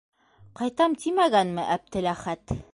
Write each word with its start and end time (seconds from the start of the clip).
Ҡайтам 0.61 0.95
тимәгәнме 1.05 1.69
Әптеләхәт? 1.79 2.59